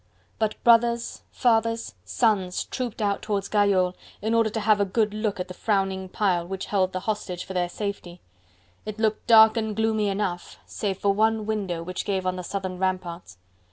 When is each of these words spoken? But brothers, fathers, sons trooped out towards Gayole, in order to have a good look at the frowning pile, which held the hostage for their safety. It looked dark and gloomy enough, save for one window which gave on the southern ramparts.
But 0.39 0.55
brothers, 0.63 1.21
fathers, 1.29 1.93
sons 2.03 2.63
trooped 2.63 3.03
out 3.03 3.21
towards 3.21 3.47
Gayole, 3.47 3.93
in 4.19 4.33
order 4.33 4.49
to 4.49 4.59
have 4.59 4.81
a 4.81 4.83
good 4.83 5.13
look 5.13 5.39
at 5.39 5.47
the 5.47 5.53
frowning 5.53 6.09
pile, 6.09 6.43
which 6.47 6.65
held 6.65 6.91
the 6.91 7.01
hostage 7.01 7.43
for 7.45 7.53
their 7.53 7.69
safety. 7.69 8.19
It 8.83 8.97
looked 8.97 9.27
dark 9.27 9.57
and 9.57 9.75
gloomy 9.75 10.07
enough, 10.09 10.57
save 10.65 10.97
for 10.97 11.13
one 11.13 11.45
window 11.45 11.83
which 11.83 12.03
gave 12.05 12.25
on 12.25 12.35
the 12.35 12.41
southern 12.43 12.79
ramparts. 12.79 13.37